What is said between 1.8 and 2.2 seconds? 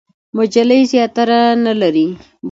لري.